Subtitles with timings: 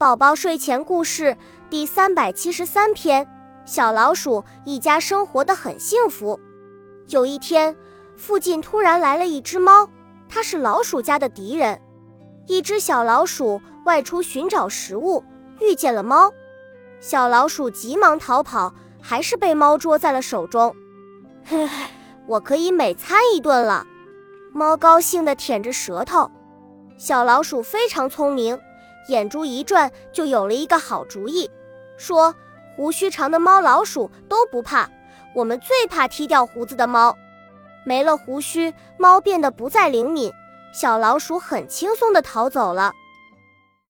[0.00, 1.36] 宝宝睡前故事
[1.68, 3.26] 第三百七十三篇：
[3.64, 6.38] 小老鼠一家生活的很幸福。
[7.08, 7.76] 有一天，
[8.16, 9.90] 附近突然来了一只猫，
[10.28, 11.82] 它是老鼠家的敌人。
[12.46, 15.24] 一只小老鼠外出寻找食物，
[15.60, 16.30] 遇见了猫，
[17.00, 18.72] 小老鼠急忙逃跑，
[19.02, 20.76] 还是被猫捉在了手中。
[21.44, 21.86] 嘿嘿，
[22.28, 23.84] 我可以美餐一顿了。
[24.52, 26.30] 猫高兴地舔着舌头。
[26.96, 28.56] 小老鼠非常聪明。
[29.08, 31.50] 眼珠一转，就有了一个好主意，
[31.96, 32.34] 说
[32.76, 34.88] ：“胡须长的猫、老鼠都不怕，
[35.34, 37.16] 我们最怕剃掉胡子的猫。
[37.84, 40.32] 没了胡须，猫变得不再灵敏，
[40.72, 42.92] 小老鼠很轻松地逃走了。”